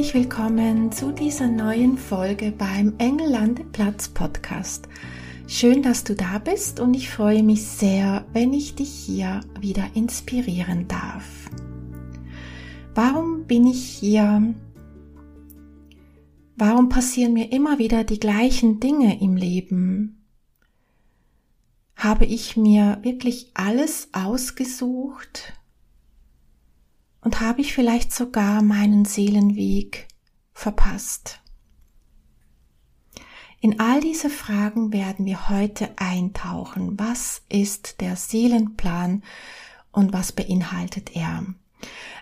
Herzlich 0.00 0.22
willkommen 0.22 0.90
zu 0.92 1.12
dieser 1.12 1.46
neuen 1.46 1.98
Folge 1.98 2.52
beim 2.52 2.94
Engellandeplatz 2.96 4.08
Podcast. 4.08 4.88
Schön, 5.46 5.82
dass 5.82 6.04
du 6.04 6.14
da 6.14 6.38
bist 6.38 6.80
und 6.80 6.94
ich 6.94 7.10
freue 7.10 7.42
mich 7.42 7.66
sehr, 7.66 8.24
wenn 8.32 8.54
ich 8.54 8.74
dich 8.74 8.88
hier 8.88 9.42
wieder 9.60 9.84
inspirieren 9.92 10.88
darf. 10.88 11.50
Warum 12.94 13.44
bin 13.46 13.66
ich 13.66 13.84
hier? 13.84 14.54
Warum 16.56 16.88
passieren 16.88 17.34
mir 17.34 17.52
immer 17.52 17.78
wieder 17.78 18.02
die 18.02 18.20
gleichen 18.20 18.80
Dinge 18.80 19.20
im 19.20 19.36
Leben? 19.36 20.24
Habe 21.94 22.24
ich 22.24 22.56
mir 22.56 23.00
wirklich 23.02 23.50
alles 23.52 24.08
ausgesucht? 24.14 25.52
Und 27.22 27.40
habe 27.40 27.60
ich 27.60 27.74
vielleicht 27.74 28.12
sogar 28.12 28.62
meinen 28.62 29.04
Seelenweg 29.04 30.08
verpasst? 30.52 31.40
In 33.60 33.78
all 33.78 34.00
diese 34.00 34.30
Fragen 34.30 34.92
werden 34.92 35.26
wir 35.26 35.50
heute 35.50 35.90
eintauchen. 35.96 36.98
Was 36.98 37.42
ist 37.50 38.00
der 38.00 38.16
Seelenplan 38.16 39.22
und 39.92 40.14
was 40.14 40.32
beinhaltet 40.32 41.14
er? 41.14 41.44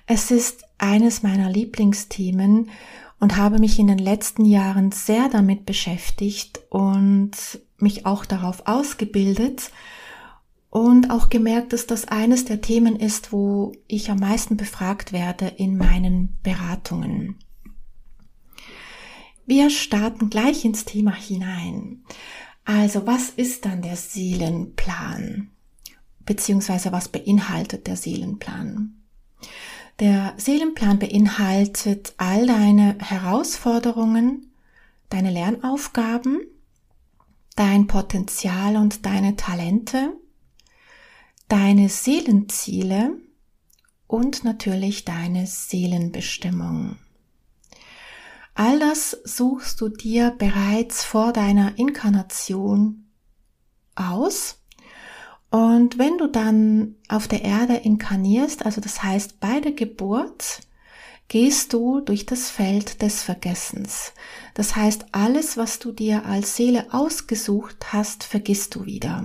Es 0.07 0.33
ist 0.33 0.65
eines 0.79 1.23
meiner 1.23 1.49
Lieblingsthemen 1.49 2.71
und 3.21 3.37
habe 3.37 3.61
mich 3.61 3.79
in 3.79 3.87
den 3.87 3.99
letzten 3.99 4.45
Jahren 4.45 4.91
sehr 4.91 5.29
damit 5.29 5.65
beschäftigt 5.65 6.61
und 6.71 7.33
mich 7.79 8.05
auch 8.05 8.25
darauf 8.25 8.67
ausgebildet 8.67 9.71
und 10.71 11.11
auch 11.11 11.29
gemerkt, 11.29 11.73
dass 11.73 11.87
das 11.87 12.07
eines 12.09 12.45
der 12.45 12.61
Themen 12.61 12.97
ist, 12.97 13.33
wo 13.33 13.73
ich 13.87 14.11
am 14.11 14.19
meisten 14.19 14.57
befragt 14.57 15.13
werde 15.13 15.47
in 15.47 15.77
meinen 15.77 16.39
Beratungen. 16.43 17.37
Wir 19.47 19.71
starten 19.71 20.29
gleich 20.29 20.65
ins 20.65 20.85
Thema 20.85 21.15
hinein. 21.15 22.05
Also, 22.67 23.07
was 23.07 23.31
ist 23.31 23.65
dann 23.65 23.81
der 23.81 23.97
Seelenplan? 23.97 25.49
Beziehungsweise 26.27 26.93
was 26.93 27.09
beinhaltet 27.09 27.87
der 27.87 27.97
Seelenplan? 27.97 28.93
Der 30.01 30.35
Seelenplan 30.37 30.99
beinhaltet 30.99 32.13
all 32.19 32.47
deine 32.47 32.99
Herausforderungen, 33.01 34.53
deine 35.09 35.31
Lernaufgaben, 35.31 36.41
dein 37.57 37.87
Potenzial 37.87 38.77
und 38.77 39.07
deine 39.07 39.35
Talente, 39.37 40.13
deine 41.49 41.89
Seelenziele 41.89 43.17
und 44.07 44.45
natürlich 44.45 45.05
deine 45.05 45.47
Seelenbestimmung. 45.47 46.97
All 48.55 48.79
das 48.79 49.17
suchst 49.25 49.81
du 49.81 49.89
dir 49.89 50.35
bereits 50.37 51.05
vor 51.05 51.33
deiner 51.33 51.79
Inkarnation 51.79 53.07
aus 53.95 54.59
und 55.51 55.99
wenn 55.99 56.19
du 56.19 56.27
dann 56.27 56.97
auf 57.09 57.27
der 57.27 57.43
Erde 57.43 57.77
inkarnierst, 57.77 58.67
also 58.67 58.81
das 58.81 59.03
heißt 59.03 59.41
bei 59.41 59.61
der 59.61 59.73
Geburt, 59.73 60.61
gehst 61.29 61.73
du 61.73 62.01
durch 62.01 62.27
das 62.27 62.51
Feld 62.51 63.03
des 63.03 63.23
Vergessens. 63.23 64.13
Das 64.55 64.77
heißt, 64.77 65.07
alles, 65.13 65.57
was 65.57 65.79
du 65.79 65.93
dir 65.93 66.27
als 66.27 66.57
Seele 66.57 66.93
ausgesucht 66.93 67.93
hast, 67.93 68.25
vergisst 68.25 68.75
du 68.75 68.87
wieder. 68.87 69.25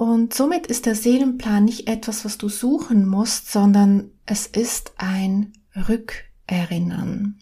Und 0.00 0.32
somit 0.32 0.66
ist 0.66 0.86
der 0.86 0.94
Seelenplan 0.94 1.66
nicht 1.66 1.86
etwas, 1.86 2.24
was 2.24 2.38
du 2.38 2.48
suchen 2.48 3.06
musst, 3.06 3.52
sondern 3.52 4.10
es 4.24 4.46
ist 4.46 4.94
ein 4.96 5.52
Rückerinnern. 5.76 7.38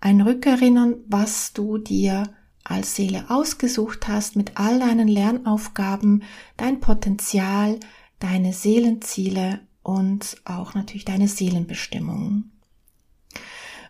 Ein 0.00 0.22
Rückerinnern, 0.22 0.96
was 1.06 1.52
du 1.52 1.78
dir 1.78 2.24
als 2.64 2.96
Seele 2.96 3.30
ausgesucht 3.30 4.08
hast 4.08 4.34
mit 4.34 4.56
all 4.56 4.80
deinen 4.80 5.06
Lernaufgaben, 5.06 6.24
dein 6.56 6.80
Potenzial, 6.80 7.78
deine 8.18 8.52
Seelenziele 8.52 9.60
und 9.84 10.36
auch 10.44 10.74
natürlich 10.74 11.04
deine 11.04 11.28
Seelenbestimmung. 11.28 12.50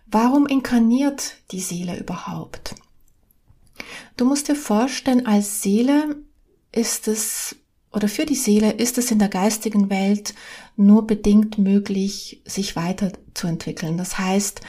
Warum 0.04 0.46
inkarniert 0.46 1.36
die 1.52 1.60
Seele 1.60 1.98
überhaupt? 1.98 2.74
Du 4.18 4.26
musst 4.26 4.48
dir 4.48 4.56
vorstellen, 4.56 5.26
als 5.26 5.62
Seele 5.62 6.16
ist 6.72 7.08
es 7.08 7.56
oder 7.92 8.08
für 8.08 8.24
die 8.24 8.36
Seele 8.36 8.70
ist 8.70 8.98
es 8.98 9.10
in 9.10 9.18
der 9.18 9.28
geistigen 9.28 9.90
Welt 9.90 10.34
nur 10.76 11.06
bedingt 11.06 11.58
möglich, 11.58 12.40
sich 12.44 12.76
weiterzuentwickeln. 12.76 13.98
Das 13.98 14.16
heißt, 14.16 14.60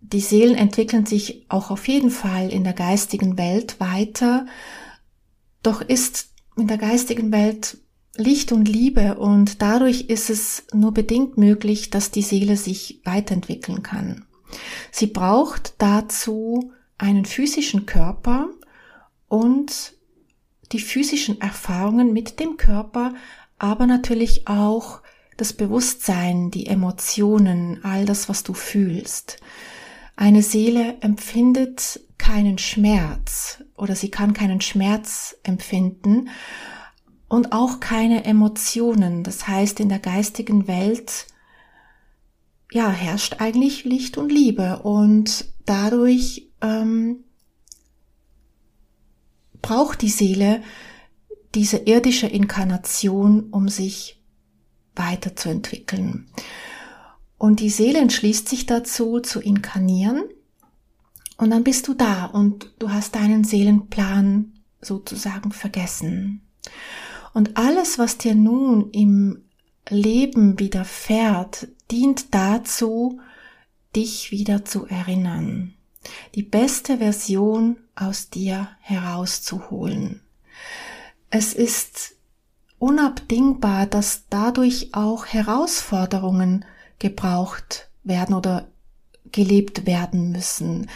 die 0.00 0.20
Seelen 0.20 0.54
entwickeln 0.54 1.06
sich 1.06 1.46
auch 1.48 1.70
auf 1.70 1.88
jeden 1.88 2.10
Fall 2.10 2.50
in 2.50 2.64
der 2.64 2.74
geistigen 2.74 3.38
Welt 3.38 3.80
weiter, 3.80 4.46
doch 5.62 5.80
ist 5.80 6.30
in 6.56 6.68
der 6.68 6.78
geistigen 6.78 7.32
Welt 7.32 7.78
Licht 8.16 8.52
und 8.52 8.68
Liebe 8.68 9.14
und 9.18 9.62
dadurch 9.62 10.02
ist 10.02 10.28
es 10.28 10.64
nur 10.72 10.92
bedingt 10.92 11.38
möglich, 11.38 11.88
dass 11.88 12.10
die 12.10 12.22
Seele 12.22 12.56
sich 12.56 13.00
weiterentwickeln 13.04 13.82
kann. 13.82 14.26
Sie 14.90 15.06
braucht 15.06 15.74
dazu 15.78 16.72
einen 16.98 17.24
physischen 17.24 17.86
Körper 17.86 18.50
und 19.28 19.94
die 20.72 20.80
physischen 20.80 21.40
Erfahrungen 21.40 22.12
mit 22.12 22.40
dem 22.40 22.56
Körper, 22.56 23.14
aber 23.58 23.86
natürlich 23.86 24.48
auch 24.48 25.00
das 25.36 25.52
Bewusstsein, 25.52 26.50
die 26.50 26.66
Emotionen, 26.66 27.80
all 27.84 28.04
das, 28.04 28.28
was 28.28 28.42
du 28.42 28.54
fühlst. 28.54 29.38
Eine 30.16 30.42
Seele 30.42 30.96
empfindet 31.00 32.00
keinen 32.18 32.58
Schmerz 32.58 33.62
oder 33.76 33.96
sie 33.96 34.10
kann 34.10 34.34
keinen 34.34 34.60
Schmerz 34.60 35.36
empfinden 35.42 36.28
und 37.28 37.52
auch 37.52 37.80
keine 37.80 38.24
Emotionen. 38.24 39.24
Das 39.24 39.48
heißt, 39.48 39.80
in 39.80 39.88
der 39.88 39.98
geistigen 39.98 40.68
Welt 40.68 41.26
ja 42.70 42.90
herrscht 42.90 43.36
eigentlich 43.40 43.84
Licht 43.84 44.18
und 44.18 44.30
Liebe 44.30 44.80
und 44.82 45.46
dadurch 45.64 46.48
ähm, 46.60 47.24
braucht 49.62 50.02
die 50.02 50.10
Seele 50.10 50.62
diese 51.54 51.78
irdische 51.78 52.26
Inkarnation, 52.26 53.50
um 53.50 53.68
sich 53.68 54.20
weiterzuentwickeln. 54.94 56.28
Und 57.38 57.60
die 57.60 57.70
Seele 57.70 57.98
entschließt 57.98 58.48
sich 58.48 58.66
dazu, 58.66 59.20
zu 59.20 59.40
inkarnieren. 59.40 60.24
Und 61.38 61.50
dann 61.50 61.64
bist 61.64 61.88
du 61.88 61.94
da 61.94 62.26
und 62.26 62.72
du 62.78 62.90
hast 62.90 63.14
deinen 63.14 63.44
Seelenplan 63.44 64.52
sozusagen 64.80 65.52
vergessen. 65.52 66.42
Und 67.34 67.56
alles, 67.56 67.98
was 67.98 68.18
dir 68.18 68.34
nun 68.34 68.90
im 68.90 69.42
Leben 69.88 70.58
widerfährt, 70.58 71.68
dient 71.90 72.34
dazu, 72.34 73.20
dich 73.96 74.30
wieder 74.30 74.64
zu 74.64 74.86
erinnern, 74.86 75.74
die 76.34 76.42
beste 76.42 76.98
Version 76.98 77.76
aus 77.94 78.30
dir 78.30 78.68
herauszuholen. 78.80 80.20
Es 81.30 81.54
ist 81.54 82.14
unabdingbar, 82.78 83.86
dass 83.86 84.24
dadurch 84.28 84.90
auch 84.92 85.26
Herausforderungen 85.26 86.64
gebraucht 86.98 87.88
werden 88.02 88.34
oder 88.34 88.68
gelebt 89.30 89.86
werden 89.86 90.32
müssen. 90.32 90.90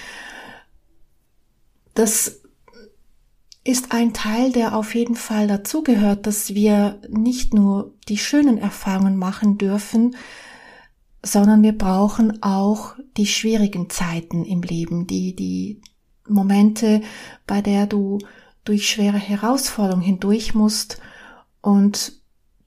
Das 1.94 2.40
ist 3.64 3.92
ein 3.92 4.12
Teil, 4.12 4.52
der 4.52 4.76
auf 4.76 4.94
jeden 4.94 5.16
Fall 5.16 5.48
dazugehört, 5.48 6.26
dass 6.26 6.54
wir 6.54 7.00
nicht 7.08 7.54
nur 7.54 7.94
die 8.08 8.18
schönen 8.18 8.58
Erfahrungen 8.58 9.16
machen 9.16 9.58
dürfen, 9.58 10.16
sondern 11.22 11.62
wir 11.62 11.76
brauchen 11.76 12.42
auch 12.42 12.94
die 13.16 13.26
schwierigen 13.26 13.90
Zeiten 13.90 14.44
im 14.44 14.62
Leben, 14.62 15.06
die, 15.06 15.34
die 15.34 15.80
Momente, 16.28 17.02
bei 17.46 17.62
der 17.62 17.86
du 17.86 18.18
durch 18.64 18.88
schwere 18.88 19.18
Herausforderungen 19.18 20.04
hindurch 20.04 20.54
musst. 20.54 21.00
Und 21.60 22.12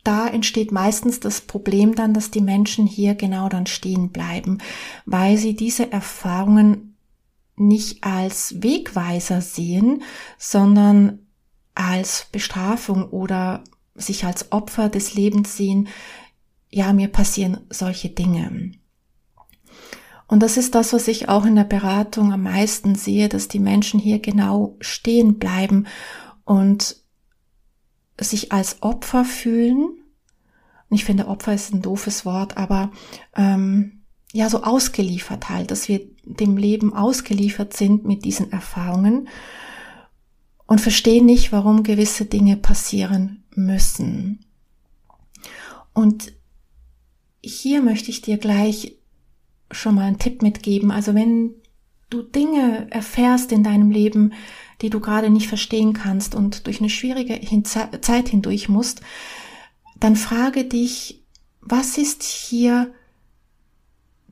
da 0.04 0.28
entsteht 0.28 0.72
meistens 0.72 1.20
das 1.20 1.42
Problem 1.42 1.96
dann, 1.96 2.14
dass 2.14 2.32
die 2.32 2.42
Menschen 2.42 2.88
hier 2.88 3.16
genau 3.16 3.50
dann 3.50 3.68
stehen 3.68 4.10
bleiben, 4.10 4.60
weil 5.06 5.38
sie 5.38 5.56
diese 5.56 5.92
Erfahrungen 5.92 6.96
nicht 7.56 8.04
als 8.04 8.64
Wegweiser 8.64 9.42
sehen, 9.42 10.04
sondern 10.38 11.20
als 11.76 12.28
Bestrafung 12.32 13.10
oder 13.10 13.64
sich 13.96 14.26
als 14.26 14.52
Opfer 14.52 14.90
des 14.90 15.14
Lebens 15.14 15.58
sehen, 15.58 15.90
ja, 16.70 16.94
mir 16.94 17.08
passieren 17.08 17.62
solche 17.70 18.10
Dinge. 18.10 18.72
Und 20.28 20.44
das 20.44 20.58
ist 20.58 20.76
das, 20.76 20.94
was 20.94 21.08
ich 21.08 21.28
auch 21.28 21.46
in 21.46 21.56
der 21.56 21.64
Beratung 21.64 22.32
am 22.32 22.44
meisten 22.44 22.94
sehe, 22.94 23.30
dass 23.30 23.48
die 23.48 23.60
Menschen 23.60 24.00
hier 24.00 24.20
genau 24.20 24.78
stehen 24.80 25.40
bleiben 25.40 25.88
und 26.46 26.98
sich 28.20 28.52
als 28.52 28.84
Opfer 28.84 29.26
fühlen. 29.26 29.82
Und 30.90 30.96
ich 30.96 31.06
finde, 31.06 31.28
Opfer 31.28 31.54
ist 31.54 31.74
ein 31.74 31.82
doofes 31.82 32.26
Wort, 32.26 32.58
aber 32.58 32.92
ähm, 33.36 34.04
ja, 34.32 34.50
so 34.50 34.64
ausgeliefert 34.64 35.50
halt, 35.50 35.72
dass 35.72 35.88
wir 35.88 36.02
dem 36.24 36.58
Leben 36.58 36.94
ausgeliefert 36.94 37.76
sind 37.76 38.06
mit 38.06 38.24
diesen 38.24 38.52
Erfahrungen 38.52 39.30
und 40.68 40.80
verstehen 40.80 41.26
nicht, 41.26 41.52
warum 41.52 41.82
gewisse 41.82 42.26
Dinge 42.26 42.56
passieren 42.56 43.44
müssen. 43.56 44.46
Und 45.94 46.34
hier 47.42 47.82
möchte 47.82 48.12
ich 48.12 48.22
dir 48.22 48.38
gleich 48.38 48.96
schon 49.72 49.96
mal 49.96 50.08
einen 50.08 50.20
Tipp 50.20 50.42
mitgeben. 50.42 50.92
Also 50.92 51.14
wenn 51.16 51.52
du 52.10 52.22
Dinge 52.22 52.88
erfährst 52.90 53.52
in 53.52 53.64
deinem 53.64 53.92
Leben, 53.92 54.34
die 54.82 54.90
du 54.90 55.00
gerade 55.00 55.30
nicht 55.30 55.48
verstehen 55.48 55.94
kannst 55.94 56.36
und 56.36 56.66
durch 56.66 56.80
eine 56.80 56.90
schwierige 56.90 57.40
Zeit 57.64 58.30
hindurch 58.30 58.70
musst, 58.70 59.02
dann 60.00 60.16
frage 60.16 60.66
dich, 60.66 61.24
was 61.62 61.98
ist 61.98 62.24
hier 62.24 62.94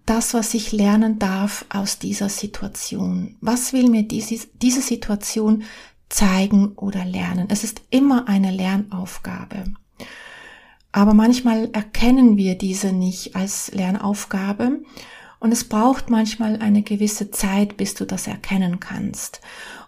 das, 0.06 0.33
was 0.33 0.53
ich 0.53 0.71
lernen 0.71 1.19
darf 1.19 1.65
aus 1.69 2.00
dieser 2.00 2.30
Situation? 2.30 3.36
Was 3.42 3.74
will 3.74 3.89
mir 3.89 4.03
diese, 4.03 4.48
Situation 4.81 5.63
zeigen 6.10 6.69
oder 6.77 7.03
lernen? 7.03 7.48
Es 7.50 7.65
ist 7.65 7.81
immer 7.89 8.30
eine 8.30 8.51
Lernaufgabe. 8.51 9.65
Aber 10.97 11.13
manchmal 11.13 11.69
erkennen 11.73 12.38
wir 12.38 12.57
diese 12.57 12.91
nicht 12.91 13.35
als 13.35 13.71
Lernaufgabe 13.71 14.79
und 15.39 15.51
es 15.51 15.65
braucht 15.69 16.09
manchmal 16.09 16.55
eine 16.55 16.81
gewisse 16.81 17.29
Zeit, 17.29 17.77
bis 17.77 17.94
du 17.94 18.05
das 18.05 18.25
erkennen 18.25 18.79
kannst. 18.79 19.39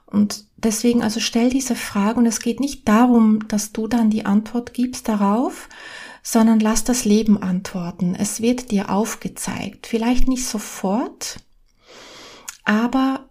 Und 0.06 0.46
deswegen 0.58 1.02
also 1.02 1.20
stell 1.20 1.50
diese 1.50 1.74
Frage 1.74 2.20
und 2.20 2.28
es 2.28 2.42
geht 2.42 2.60
nicht 2.60 2.88
darum, 2.88 3.48
dass 3.48 3.72
du 3.72 3.88
dann 3.88 4.12
die 4.12 4.28
Antwort 4.28 4.76
gibst 4.76 5.10
darauf, 5.10 5.68
sondern 6.22 6.60
lass 6.60 6.84
das 6.84 7.06
Leben 7.06 7.42
antworten. 7.42 8.14
Es 8.14 8.40
wird 8.40 8.70
dir 8.70 8.92
aufgezeigt. 8.92 9.88
Vielleicht 9.88 10.28
nicht 10.28 10.46
sofort, 10.46 11.38
aber 12.66 13.26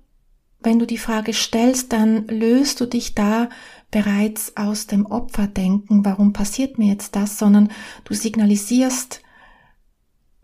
wenn 0.58 0.81
du 0.81 0.86
die 0.86 0.98
Frage 0.98 1.32
stellst, 1.32 1.92
dann 1.92 2.26
löst 2.26 2.81
du 2.81 2.86
dich 2.86 3.14
da 3.14 3.48
bereits 3.90 4.56
aus 4.56 4.87
dem 4.87 5.06
Opferdenken, 5.06 6.05
warum 6.05 6.32
passiert 6.32 6.79
mir 6.79 6.88
jetzt 6.88 7.17
das, 7.17 7.38
sondern 7.38 7.70
du 8.05 8.14
signalisierst 8.14 9.23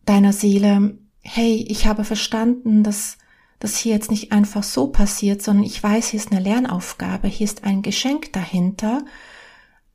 deiner 0.07 0.33
Seele, 0.33 0.99
hey, 1.21 1.65
ich 1.69 1.87
habe 1.87 2.05
verstanden, 2.05 2.83
dass 2.83 3.19
das 3.59 3.77
hier 3.77 3.93
jetzt 3.93 4.11
nicht 4.11 4.33
einfach 4.33 4.63
so 4.63 4.89
passiert, 4.89 5.43
sondern 5.43 5.65
ich 5.65 5.83
weiß, 5.83 6.09
hier 6.09 6.21
ist 6.21 6.33
eine 6.33 6.41
Lernaufgabe, 6.41 7.29
hier 7.29 7.47
ist 7.47 7.65
ein 7.65 7.83
Geschenk 7.83 8.33
dahinter. 8.33 9.05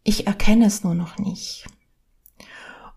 Ich 0.03 0.27
erkenne 0.27 0.65
es 0.65 0.83
nur 0.83 0.95
noch 0.95 1.17
nicht. 1.17 1.65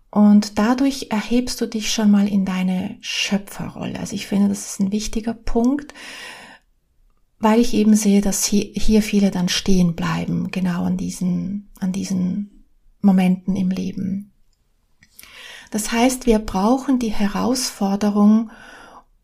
Und 0.09 0.59
dadurch 0.59 1.07
erhebst 1.09 1.59
du 1.59 1.65
dich 1.67 1.91
schon 1.91 2.11
mal 2.11 2.27
in 2.27 2.45
deine 2.45 2.97
Schöpferrolle. 3.01 3.99
Also 3.99 4.15
ich 4.15 4.27
finde, 4.27 4.49
das 4.49 4.67
ist 4.67 4.79
ein 4.79 4.91
wichtiger 4.91 5.33
Punkt, 5.33 5.93
weil 7.43 7.59
ich 7.59 7.73
eben 7.73 7.95
sehe, 7.95 8.21
dass 8.21 8.45
hier, 8.45 9.01
viele 9.01 9.29
dann 9.29 9.49
stehen 9.49 9.95
bleiben, 9.95 10.49
genau 10.51 10.85
an 10.85 10.97
diesen, 10.97 11.69
an 11.79 11.91
diesen 11.91 12.65
Momenten 13.01 13.55
im 13.55 13.69
Leben. 13.69 14.31
Das 15.71 15.91
heißt, 15.91 16.25
wir 16.25 16.39
brauchen 16.39 16.99
die 16.99 17.11
Herausforderung, 17.11 18.51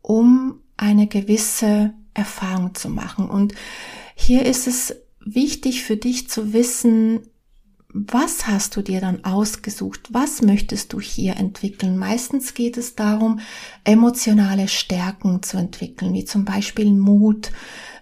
um 0.02 0.62
eine 0.78 1.08
gewisse 1.08 1.94
Erfahrung 2.14 2.76
zu 2.76 2.90
machen. 2.90 3.30
Und 3.30 3.54
hier 4.16 4.46
ist 4.46 4.68
es 4.68 4.96
wichtig 5.20 5.84
für 5.84 5.96
dich 5.96 6.30
zu 6.30 6.54
wissen, 6.54 7.22
was 7.92 8.48
hast 8.48 8.76
du 8.76 8.82
dir 8.82 9.02
dann 9.02 9.26
ausgesucht? 9.26 10.10
Was 10.12 10.42
möchtest 10.42 10.94
du 10.94 11.02
hier 11.02 11.38
entwickeln? 11.38 11.98
Meistens 11.98 12.54
geht 12.54 12.78
es 12.78 12.96
darum, 12.96 13.40
emotionale 13.84 14.68
Stärken 14.68 15.42
zu 15.42 15.58
entwickeln, 15.58 16.14
wie 16.14 16.26
zum 16.26 16.46
Beispiel 16.46 16.92
Mut, 16.92 17.52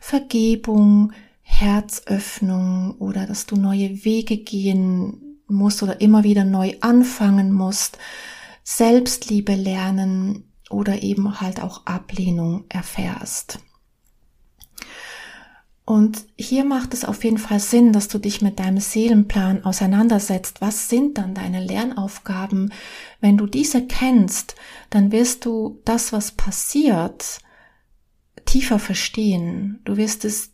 Vergebung, 0.01 1.13
Herzöffnung 1.41 2.95
oder 2.99 3.25
dass 3.25 3.45
du 3.45 3.55
neue 3.55 4.03
Wege 4.03 4.37
gehen 4.37 5.41
musst 5.47 5.81
oder 5.81 6.01
immer 6.01 6.23
wieder 6.23 6.43
neu 6.43 6.73
anfangen 6.81 7.53
musst, 7.53 7.97
Selbstliebe 8.63 9.55
lernen, 9.55 10.43
oder 10.69 11.01
eben 11.01 11.39
halt 11.39 11.61
auch 11.61 11.85
Ablehnung 11.85 12.65
erfährst. 12.69 13.59
Und 15.87 16.25
hier 16.35 16.65
macht 16.65 16.93
es 16.93 17.05
auf 17.05 17.23
jeden 17.23 17.37
Fall 17.37 17.61
Sinn, 17.61 17.93
dass 17.93 18.09
du 18.09 18.17
dich 18.17 18.41
mit 18.41 18.59
deinem 18.59 18.81
Seelenplan 18.81 19.63
auseinandersetzt. 19.63 20.59
Was 20.59 20.89
sind 20.89 21.17
dann 21.17 21.33
deine 21.33 21.63
Lernaufgaben? 21.63 22.73
Wenn 23.21 23.37
du 23.37 23.45
diese 23.45 23.87
kennst, 23.87 24.55
dann 24.89 25.13
wirst 25.13 25.45
du 25.45 25.79
das, 25.85 26.11
was 26.11 26.33
passiert, 26.33 27.39
tiefer 28.43 28.79
verstehen. 28.79 29.79
Du 29.85 29.95
wirst 29.95 30.25
es 30.25 30.51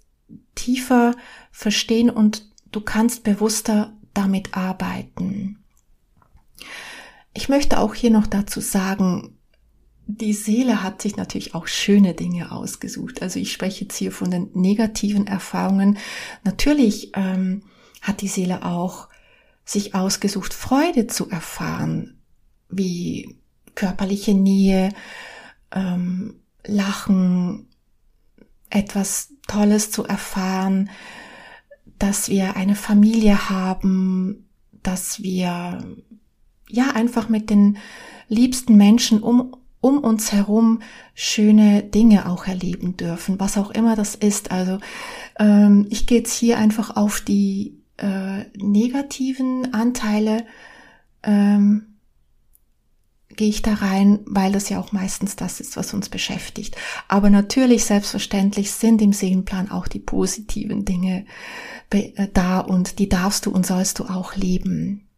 tiefer 0.53 1.15
verstehen 1.51 2.11
und 2.11 2.47
du 2.71 2.81
kannst 2.81 3.23
bewusster 3.23 3.91
damit 4.13 4.55
arbeiten. 4.55 5.63
Ich 7.33 7.49
möchte 7.49 7.79
auch 7.79 7.95
hier 7.95 8.11
noch 8.11 8.27
dazu 8.27 8.59
sagen, 8.59 9.32
die 10.05 10.33
Seele 10.33 10.83
hat 10.83 11.01
sich 11.01 11.15
natürlich 11.15 11.55
auch 11.55 11.67
schöne 11.67 12.13
Dinge 12.13 12.51
ausgesucht. 12.51 13.21
Also 13.21 13.39
ich 13.39 13.51
spreche 13.53 13.85
jetzt 13.85 13.95
hier 13.95 14.11
von 14.11 14.31
den 14.31 14.49
negativen 14.53 15.27
Erfahrungen. 15.27 15.97
Natürlich 16.43 17.11
ähm, 17.15 17.63
hat 18.01 18.21
die 18.21 18.27
Seele 18.27 18.65
auch 18.65 19.07
sich 19.65 19.95
ausgesucht, 19.95 20.53
Freude 20.53 21.07
zu 21.07 21.29
erfahren, 21.29 22.17
wie 22.69 23.37
körperliche 23.75 24.33
Nähe, 24.33 24.89
ähm, 25.71 26.35
Lachen, 26.65 27.67
etwas 28.69 29.33
Tolles 29.47 29.91
zu 29.91 30.03
erfahren, 30.03 30.89
dass 31.99 32.27
wir 32.29 32.55
eine 32.55 32.75
Familie 32.75 33.49
haben, 33.49 34.49
dass 34.71 35.21
wir 35.21 35.95
ja 36.67 36.91
einfach 36.91 37.29
mit 37.29 37.49
den 37.49 37.77
liebsten 38.27 38.75
Menschen 38.75 39.21
um 39.21 39.55
um 39.83 39.97
uns 39.99 40.31
herum 40.31 40.81
schöne 41.13 41.83
Dinge 41.83 42.29
auch 42.29 42.47
erleben 42.47 42.95
dürfen, 42.95 43.37
was 43.41 43.57
auch 43.57 43.69
immer 43.69 43.97
das 43.97 44.15
ist. 44.15 44.49
Also 44.49 44.79
ähm, 45.37 45.87
ich 45.89 46.07
gehe 46.07 46.19
jetzt 46.19 46.33
hier 46.33 46.57
einfach 46.57 46.95
auf 46.95 47.19
die 47.19 47.81
äh, 47.97 48.45
negativen 48.55 49.73
Anteile, 49.73 50.45
ähm, 51.21 51.97
gehe 53.27 53.49
ich 53.49 53.61
da 53.61 53.73
rein, 53.73 54.19
weil 54.25 54.53
das 54.53 54.69
ja 54.69 54.79
auch 54.79 54.93
meistens 54.93 55.35
das 55.35 55.59
ist, 55.59 55.75
was 55.75 55.93
uns 55.93 56.07
beschäftigt. 56.07 56.77
Aber 57.09 57.29
natürlich, 57.29 57.83
selbstverständlich 57.83 58.71
sind 58.71 59.01
im 59.01 59.11
Seelenplan 59.11 59.69
auch 59.69 59.89
die 59.89 59.99
positiven 59.99 60.85
Dinge 60.85 61.25
äh, 61.89 62.29
da 62.33 62.61
und 62.61 62.99
die 62.99 63.09
darfst 63.09 63.47
du 63.47 63.51
und 63.51 63.65
sollst 63.65 63.99
du 63.99 64.05
auch 64.05 64.37
leben. 64.37 65.09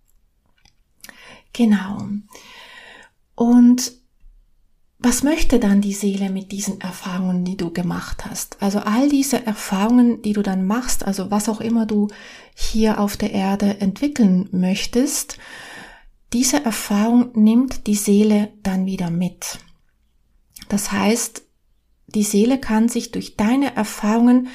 Genau. 1.54 2.08
Und 3.36 4.05
was 5.06 5.22
möchte 5.22 5.60
dann 5.60 5.82
die 5.82 5.94
Seele 5.94 6.32
mit 6.32 6.52
diesen 6.52 6.82
Erfahrungen, 6.82 7.46
die 7.46 7.58
du 7.58 7.72
gemacht 7.72 8.26
hast? 8.26 8.58
Also 8.60 8.80
all 8.80 9.08
diese 9.08 9.46
Erfahrungen, 9.46 10.24
die 10.24 10.34
du 10.34 10.42
dann 10.42 10.66
machst, 10.66 11.06
also 11.06 11.30
was 11.30 11.48
auch 11.48 11.62
immer 11.62 11.86
du 11.86 12.08
hier 12.56 13.00
auf 13.00 13.16
der 13.16 13.32
Erde 13.32 13.80
entwickeln 13.82 14.50
möchtest, 14.52 15.38
diese 16.34 16.66
Erfahrung 16.66 17.30
nimmt 17.36 17.86
die 17.86 17.94
Seele 17.94 18.52
dann 18.64 18.88
wieder 18.88 19.12
mit. 19.12 19.60
Das 20.70 20.92
heißt, 20.92 21.44
die 22.08 22.24
Seele 22.24 22.60
kann 22.60 22.90
sich 22.90 23.12
durch 23.12 23.36
deine 23.36 23.76
Erfahrungen, 23.76 24.48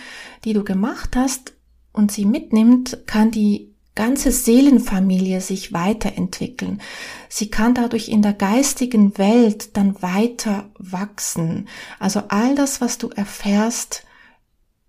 die 0.44 0.52
du 0.52 0.64
gemacht 0.64 1.14
hast 1.14 1.52
und 1.92 2.10
sie 2.10 2.24
mitnimmt, 2.24 3.06
kann 3.06 3.30
die 3.30 3.69
ganze 3.94 4.30
Seelenfamilie 4.30 5.40
sich 5.40 5.72
weiterentwickeln. 5.72 6.80
Sie 7.28 7.50
kann 7.50 7.74
dadurch 7.74 8.08
in 8.08 8.22
der 8.22 8.32
geistigen 8.32 9.18
Welt 9.18 9.76
dann 9.76 10.00
weiter 10.02 10.70
wachsen. 10.78 11.68
Also 11.98 12.22
all 12.28 12.54
das, 12.54 12.80
was 12.80 12.98
du 12.98 13.08
erfährst, 13.08 14.04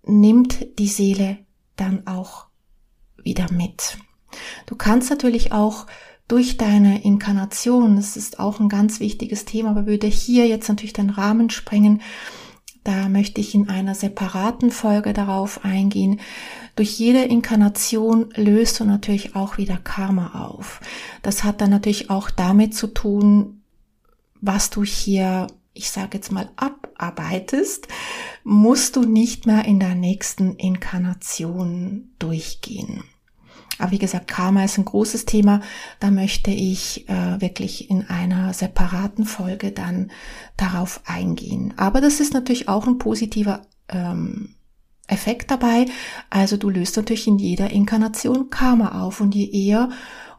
nimmt 0.03 0.79
die 0.79 0.87
Seele 0.87 1.39
dann 1.75 2.07
auch 2.07 2.45
wieder 3.23 3.51
mit. 3.51 3.97
Du 4.65 4.75
kannst 4.75 5.09
natürlich 5.09 5.51
auch 5.51 5.87
durch 6.27 6.55
deine 6.55 7.03
Inkarnation, 7.03 7.97
das 7.97 8.15
ist 8.15 8.39
auch 8.39 8.61
ein 8.61 8.69
ganz 8.69 9.01
wichtiges 9.01 9.43
Thema, 9.43 9.71
aber 9.71 9.85
würde 9.85 10.07
hier 10.07 10.47
jetzt 10.47 10.69
natürlich 10.69 10.93
den 10.93 11.09
Rahmen 11.09 11.49
sprengen, 11.49 12.01
Da 12.83 13.09
möchte 13.09 13.41
ich 13.41 13.53
in 13.53 13.69
einer 13.69 13.93
separaten 13.93 14.71
Folge 14.71 15.13
darauf 15.13 15.63
eingehen. 15.63 16.19
Durch 16.75 16.97
jede 16.97 17.23
Inkarnation 17.23 18.29
löst 18.35 18.79
du 18.79 18.85
natürlich 18.85 19.35
auch 19.35 19.57
wieder 19.57 19.77
Karma 19.77 20.47
auf. 20.47 20.79
Das 21.21 21.43
hat 21.43 21.61
dann 21.61 21.69
natürlich 21.69 22.09
auch 22.09 22.31
damit 22.31 22.75
zu 22.75 22.87
tun, 22.87 23.61
was 24.39 24.71
du 24.71 24.83
hier, 24.83 25.47
ich 25.73 25.91
sage 25.91 26.17
jetzt 26.17 26.31
mal, 26.31 26.49
abarbeitest, 26.55 27.87
musst 28.43 28.95
du 28.95 29.03
nicht 29.03 29.45
mehr 29.45 29.65
in 29.65 29.79
der 29.79 29.93
nächsten 29.93 30.55
Inkarnation 30.55 32.09
durchgehen. 32.17 33.03
Aber 33.77 33.91
wie 33.91 33.99
gesagt, 33.99 34.27
Karma 34.27 34.63
ist 34.63 34.77
ein 34.77 34.85
großes 34.85 35.25
Thema. 35.25 35.61
Da 35.99 36.11
möchte 36.11 36.51
ich 36.51 37.09
äh, 37.09 37.41
wirklich 37.41 37.89
in 37.89 38.07
einer 38.07 38.53
separaten 38.53 39.25
Folge 39.25 39.71
dann 39.71 40.11
darauf 40.57 41.01
eingehen. 41.05 41.73
Aber 41.77 42.01
das 42.01 42.19
ist 42.19 42.33
natürlich 42.33 42.67
auch 42.67 42.85
ein 42.85 42.99
positiver 42.99 43.61
ähm, 43.87 44.55
Effekt 45.07 45.51
dabei. 45.51 45.85
Also 46.29 46.57
du 46.57 46.69
löst 46.69 46.95
natürlich 46.97 47.27
in 47.27 47.37
jeder 47.37 47.71
Inkarnation 47.71 48.49
Karma 48.49 49.01
auf. 49.01 49.19
Und 49.21 49.35
je 49.35 49.49
eher 49.49 49.89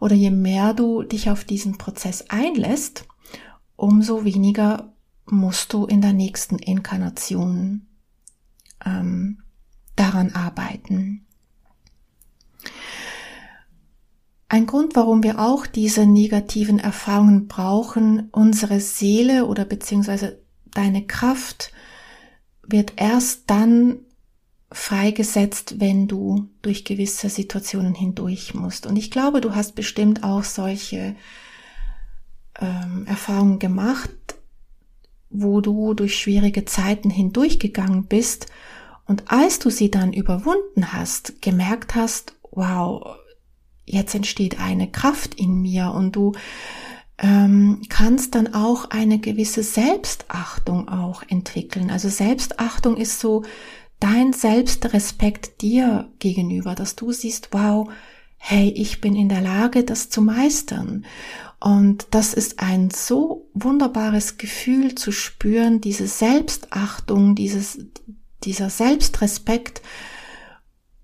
oder 0.00 0.14
je 0.14 0.30
mehr 0.30 0.74
du 0.74 1.02
dich 1.02 1.30
auf 1.30 1.44
diesen 1.44 1.78
Prozess 1.78 2.24
einlässt, 2.28 3.06
umso 3.76 4.24
weniger 4.24 4.92
musst 5.26 5.72
du 5.72 5.86
in 5.86 6.00
der 6.00 6.12
nächsten 6.12 6.58
Inkarnation 6.58 7.86
ähm, 8.84 9.42
daran 9.96 10.34
arbeiten. 10.34 11.26
Ein 14.52 14.66
Grund, 14.66 14.96
warum 14.96 15.22
wir 15.22 15.38
auch 15.38 15.66
diese 15.66 16.04
negativen 16.04 16.78
Erfahrungen 16.78 17.48
brauchen, 17.48 18.28
unsere 18.32 18.80
Seele 18.80 19.46
oder 19.46 19.64
beziehungsweise 19.64 20.42
deine 20.74 21.06
Kraft 21.06 21.72
wird 22.62 22.92
erst 22.96 23.44
dann 23.46 24.00
freigesetzt, 24.70 25.80
wenn 25.80 26.06
du 26.06 26.50
durch 26.60 26.84
gewisse 26.84 27.30
Situationen 27.30 27.94
hindurch 27.94 28.52
musst. 28.52 28.86
Und 28.86 28.96
ich 28.96 29.10
glaube, 29.10 29.40
du 29.40 29.54
hast 29.54 29.74
bestimmt 29.74 30.22
auch 30.22 30.44
solche 30.44 31.16
ähm, 32.60 33.06
Erfahrungen 33.06 33.58
gemacht, 33.58 34.10
wo 35.30 35.62
du 35.62 35.94
durch 35.94 36.18
schwierige 36.18 36.66
Zeiten 36.66 37.08
hindurchgegangen 37.08 38.04
bist 38.04 38.48
und 39.06 39.32
als 39.32 39.60
du 39.60 39.70
sie 39.70 39.90
dann 39.90 40.12
überwunden 40.12 40.92
hast, 40.92 41.40
gemerkt 41.40 41.94
hast, 41.94 42.34
wow, 42.50 43.16
jetzt 43.84 44.14
entsteht 44.14 44.60
eine 44.60 44.90
Kraft 44.90 45.34
in 45.34 45.60
mir 45.62 45.92
und 45.92 46.16
du 46.16 46.32
ähm, 47.18 47.82
kannst 47.88 48.34
dann 48.34 48.54
auch 48.54 48.90
eine 48.90 49.18
gewisse 49.18 49.62
Selbstachtung 49.62 50.88
auch 50.88 51.22
entwickeln. 51.28 51.90
Also 51.90 52.08
Selbstachtung 52.08 52.96
ist 52.96 53.20
so 53.20 53.44
dein 54.00 54.32
Selbstrespekt 54.32 55.62
dir 55.62 56.10
gegenüber, 56.18 56.74
dass 56.74 56.96
du 56.96 57.12
siehst, 57.12 57.48
wow, 57.52 57.88
hey, 58.36 58.70
ich 58.70 59.00
bin 59.00 59.14
in 59.14 59.28
der 59.28 59.40
Lage, 59.40 59.84
das 59.84 60.10
zu 60.10 60.20
meistern. 60.20 61.04
Und 61.60 62.08
das 62.10 62.34
ist 62.34 62.58
ein 62.58 62.90
so 62.90 63.48
wunderbares 63.54 64.36
Gefühl 64.36 64.96
zu 64.96 65.12
spüren, 65.12 65.80
diese 65.80 66.08
Selbstachtung, 66.08 67.36
dieses, 67.36 67.78
dieser 68.42 68.68
Selbstrespekt, 68.68 69.80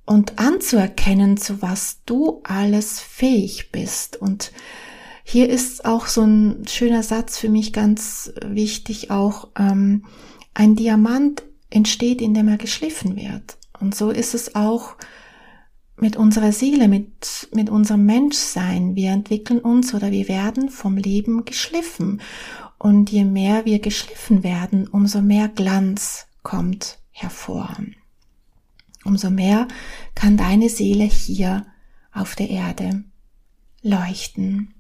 und 0.09 0.39
anzuerkennen, 0.39 1.37
zu 1.37 1.61
was 1.61 1.99
du 2.07 2.41
alles 2.43 2.99
fähig 2.99 3.71
bist. 3.73 4.17
Und 4.17 4.53
hier 5.23 5.51
ist 5.51 5.85
auch 5.85 6.07
so 6.07 6.23
ein 6.23 6.67
schöner 6.67 7.03
Satz 7.03 7.37
für 7.37 7.51
mich 7.51 7.75
ganz 7.75 8.33
wichtig, 8.43 9.11
auch 9.11 9.49
ähm, 9.59 10.07
ein 10.55 10.77
Diamant 10.77 11.43
entsteht, 11.69 12.23
indem 12.23 12.49
er 12.49 12.57
geschliffen 12.57 13.17
wird. 13.17 13.59
Und 13.81 13.95
so 13.95 14.09
ist 14.11 14.35
es 14.35 14.55
auch 14.55 14.97
mit 15.97 16.17
unserer 16.17 16.53
Seele, 16.53 16.89
mit, 16.89 17.51
mit 17.53 17.69
unserem 17.69 18.07
Menschsein. 18.07 18.97
Wir 18.97 19.11
entwickeln 19.11 19.61
uns 19.61 19.93
oder 19.93 20.11
wir 20.11 20.27
werden 20.27 20.71
vom 20.71 20.97
Leben 20.97 21.45
geschliffen. 21.45 22.23
Und 22.79 23.11
je 23.11 23.25
mehr 23.25 23.67
wir 23.67 23.81
geschliffen 23.81 24.43
werden, 24.43 24.89
umso 24.89 25.21
mehr 25.21 25.49
Glanz 25.49 26.29
kommt 26.43 26.99
hervor 27.11 27.77
umso 29.05 29.31
mehr 29.31 29.69
kann 30.15 30.37
deine 30.37 30.69
Seele 30.69 31.05
hier 31.05 31.67
auf 32.13 32.35
der 32.35 32.51
Erde 32.51 33.05
leuchten. 33.83 34.75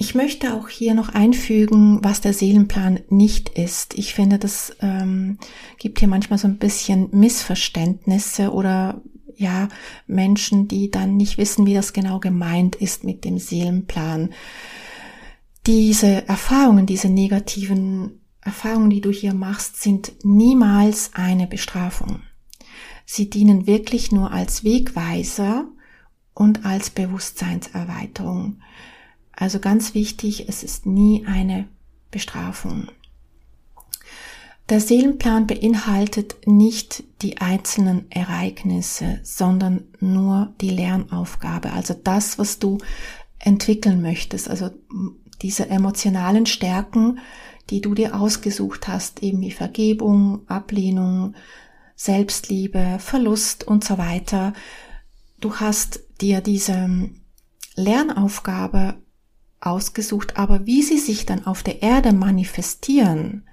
Ich 0.00 0.14
möchte 0.14 0.54
auch 0.54 0.68
hier 0.68 0.94
noch 0.94 1.08
einfügen, 1.08 1.98
was 2.04 2.20
der 2.20 2.32
Seelenplan 2.32 3.00
nicht 3.08 3.48
ist. 3.48 3.98
Ich 3.98 4.14
finde, 4.14 4.38
das 4.38 4.76
ähm, 4.80 5.38
gibt 5.78 5.98
hier 5.98 6.06
manchmal 6.06 6.38
so 6.38 6.46
ein 6.46 6.58
bisschen 6.58 7.08
Missverständnisse 7.10 8.52
oder 8.52 9.02
ja, 9.36 9.68
Menschen, 10.06 10.68
die 10.68 10.90
dann 10.90 11.16
nicht 11.16 11.36
wissen, 11.36 11.66
wie 11.66 11.74
das 11.74 11.92
genau 11.92 12.20
gemeint 12.20 12.76
ist 12.76 13.02
mit 13.02 13.24
dem 13.24 13.38
Seelenplan. 13.38 14.30
Diese 15.66 16.28
Erfahrungen, 16.28 16.86
diese 16.86 17.08
negativen 17.08 18.17
Erfahrungen, 18.48 18.88
die 18.88 19.02
du 19.02 19.10
hier 19.10 19.34
machst, 19.34 19.82
sind 19.82 20.12
niemals 20.24 21.10
eine 21.12 21.46
Bestrafung. 21.46 22.22
Sie 23.04 23.28
dienen 23.28 23.66
wirklich 23.66 24.10
nur 24.10 24.32
als 24.32 24.64
Wegweiser 24.64 25.66
und 26.32 26.64
als 26.64 26.88
Bewusstseinserweiterung. 26.88 28.60
Also 29.32 29.60
ganz 29.60 29.92
wichtig, 29.92 30.48
es 30.48 30.62
ist 30.62 30.86
nie 30.86 31.26
eine 31.26 31.68
Bestrafung. 32.10 32.88
Der 34.70 34.80
Seelenplan 34.80 35.46
beinhaltet 35.46 36.46
nicht 36.46 37.04
die 37.20 37.38
einzelnen 37.42 38.10
Ereignisse, 38.10 39.20
sondern 39.24 39.84
nur 40.00 40.54
die 40.62 40.70
Lernaufgabe, 40.70 41.72
also 41.72 41.92
das, 41.92 42.38
was 42.38 42.58
du 42.58 42.78
entwickeln 43.38 44.00
möchtest, 44.00 44.48
also 44.48 44.70
diese 45.42 45.68
emotionalen 45.68 46.46
Stärken, 46.46 47.20
die 47.70 47.80
du 47.80 47.94
dir 47.94 48.18
ausgesucht 48.18 48.88
hast, 48.88 49.22
eben 49.22 49.40
wie 49.40 49.50
Vergebung, 49.50 50.42
Ablehnung, 50.48 51.34
Selbstliebe, 51.96 52.98
Verlust 52.98 53.64
und 53.66 53.84
so 53.84 53.98
weiter. 53.98 54.52
Du 55.40 55.56
hast 55.56 56.00
dir 56.20 56.40
diese 56.40 57.10
Lernaufgabe 57.74 58.96
ausgesucht, 59.60 60.36
aber 60.36 60.66
wie 60.66 60.82
sie 60.82 60.98
sich 60.98 61.26
dann 61.26 61.46
auf 61.46 61.62
der 61.62 61.82
Erde 61.82 62.12
manifestieren, 62.12 63.44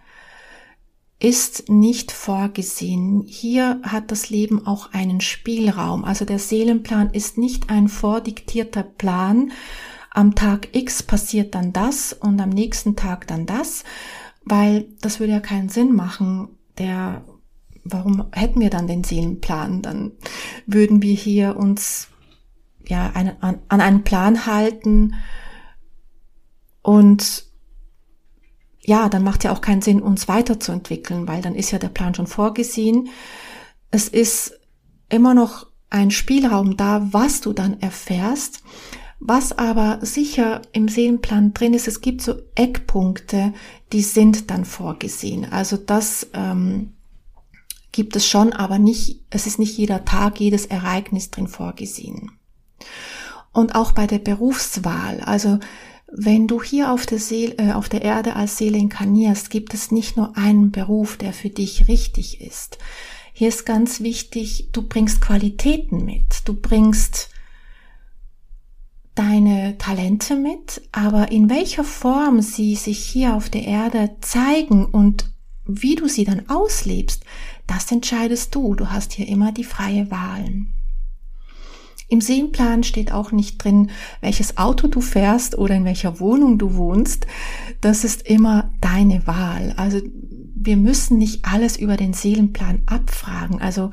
ist 1.19 1.69
nicht 1.69 2.12
vorgesehen. 2.12 3.24
Hier 3.25 3.79
hat 3.84 4.12
das 4.12 4.29
Leben 4.29 4.67
auch 4.67 4.91
einen 4.93 5.22
Spielraum. 5.22 6.03
Also 6.03 6.25
der 6.25 6.39
Seelenplan 6.39 7.10
ist 7.12 7.38
nicht 7.38 7.69
ein 7.69 7.88
vordiktierter 7.88 8.84
Plan, 8.84 9.51
am 10.15 10.34
Tag 10.34 10.69
X 10.74 11.03
passiert 11.03 11.55
dann 11.55 11.74
das 11.74 12.13
und 12.13 12.39
am 12.39 12.50
nächsten 12.50 12.95
Tag 12.95 13.27
dann 13.27 13.45
das, 13.45 13.84
weil 14.45 14.88
das 15.01 15.19
würde 15.19 15.34
ja 15.34 15.39
keinen 15.41 15.67
Sinn 15.67 15.93
machen. 15.93 16.48
Der, 16.77 17.25
warum 17.84 18.25
hätten 18.31 18.62
wir 18.62 18.69
dann 18.69 18.88
den 18.88 19.03
Seelenplan? 19.03 19.81
Dann 19.81 20.13
würden 20.65 21.01
wir 21.01 21.13
hier 21.13 21.57
uns 21.57 22.07
ja 22.88 23.12
eine, 23.13 23.41
an, 23.43 23.60
an 23.67 23.81
einen 23.81 24.03
Plan 24.03 24.45
halten 24.45 25.15
und 26.81 27.45
ja, 28.81 29.10
dann 29.10 29.24
macht 29.24 29.43
ja 29.43 29.51
auch 29.51 29.62
keinen 29.62 29.81
Sinn, 29.81 30.01
uns 30.01 30.27
weiterzuentwickeln, 30.27 31.27
weil 31.27 31.41
dann 31.41 31.55
ist 31.55 31.72
ja 31.72 31.79
der 31.79 31.89
Plan 31.89 32.15
schon 32.15 32.27
vorgesehen. 32.27 33.10
Es 33.91 34.07
ist 34.07 34.60
immer 35.10 35.34
noch 35.34 35.67
ein 35.89 36.12
Spielraum 36.12 36.77
da, 36.77 37.12
was 37.12 37.41
du 37.41 37.51
dann 37.51 37.81
erfährst. 37.81 38.63
Was 39.27 39.58
aber 39.58 39.98
sicher 40.03 40.62
im 40.72 40.88
Seelenplan 40.88 41.55
drin 41.55 41.74
ist, 41.74 41.88
es 41.88 42.01
gibt 42.01 42.22
so 42.22 42.36
Eckpunkte, 42.53 43.53
die 43.91 44.03
sind 44.03 44.51
dann 44.51 44.65
vorgesehen. 44.65 45.51
Also 45.51 45.77
das 45.77 46.27
ähm, 46.34 46.94
gibt 47.91 48.15
es 48.15 48.27
schon, 48.27 48.53
aber 48.53 48.77
nicht, 48.77 49.22
es 49.32 49.48
ist 49.48 49.58
nicht 49.58 49.75
jeder 49.79 50.05
Tag, 50.05 50.39
jedes 50.39 50.67
Ereignis 50.67 51.32
drin 51.32 51.48
vorgesehen. 51.48 52.34
Und 53.51 53.74
auch 53.74 53.94
bei 53.94 54.05
der 54.05 54.20
Berufswahl, 54.20 55.22
also 55.22 55.58
wenn 56.12 56.48
du 56.48 56.62
hier 56.62 56.91
auf 56.91 57.08
der, 57.08 57.17
Seele, 57.17 57.58
äh, 57.58 57.72
auf 57.72 57.89
der 57.89 58.03
Erde 58.03 58.36
als 58.36 58.60
Seele 58.60 58.77
inkarnierst, 58.77 59.50
gibt 59.50 59.74
es 59.74 59.89
nicht 59.89 60.17
nur 60.17 60.38
einen 60.38 60.70
Beruf, 60.70 61.17
der 61.17 61.34
für 61.34 61.50
dich 61.50 61.88
richtig 61.88 62.41
ist. 62.41 62.77
Hier 63.34 63.48
ist 63.48 63.65
ganz 63.65 64.01
wichtig, 64.01 64.70
du 64.72 64.84
bringst 64.84 65.20
Qualitäten 65.20 66.05
mit, 66.05 66.44
du 66.46 66.53
bringst 66.53 67.29
deine 69.15 69.77
Talente 69.77 70.36
mit, 70.36 70.81
aber 70.91 71.31
in 71.31 71.50
welcher 71.50 71.84
Form 71.84 72.41
sie 72.41 72.75
sich 72.75 73.00
hier 73.00 73.34
auf 73.34 73.50
der 73.50 73.63
Erde 73.63 74.17
zeigen 74.22 74.86
und 74.86 75.31
wie 75.65 75.95
du 75.95 76.07
sie 76.07 76.25
dann 76.25 76.48
auslebst, 76.50 77.24
das 77.65 77.91
entscheidest 77.91 78.53
du. 78.53 78.75
Du 78.75 78.91
hast 78.91 79.13
hier 79.13 79.27
immer 79.27 79.51
die 79.51 79.63
freie 79.63 80.12
Wahl. 80.12 80.67
Im 82.07 82.22
Seelenplan 82.22 82.84
steht 82.84 83.12
auch 83.12 83.31
nicht 83.31 83.63
drin, 83.63 83.89
welches 84.22 84.57
Auto 84.57 84.88
du 84.88 85.01
fährst 85.01 85.57
oder 85.57 85.75
in 85.75 85.86
welcher 85.86 86.19
Wohnung 86.19 86.60
du 86.60 86.75
wohnst. 86.75 87.25
Das 87.81 88.03
ist 88.03 88.22
immer 88.27 88.69
deine 88.79 89.25
Wahl. 89.25 89.74
Also 89.75 90.01
wir 90.55 90.77
müssen 90.77 91.17
nicht 91.17 91.45
alles 91.45 91.77
über 91.77 91.98
den 91.98 92.13
Seelenplan 92.13 92.84
abfragen. 92.86 93.60
Also 93.60 93.89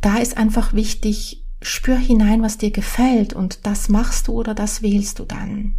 da 0.00 0.16
ist 0.16 0.38
einfach 0.38 0.72
wichtig, 0.72 1.43
spür 1.64 1.96
hinein, 1.96 2.42
was 2.42 2.58
dir 2.58 2.70
gefällt 2.70 3.32
und 3.32 3.66
das 3.66 3.88
machst 3.88 4.28
du 4.28 4.32
oder 4.32 4.54
das 4.54 4.82
wählst 4.82 5.18
du 5.18 5.24
dann. 5.24 5.76